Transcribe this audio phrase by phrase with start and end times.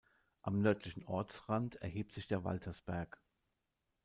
[0.41, 3.21] Am nördlichen Ortsrand erhebt sich der Waltersberg.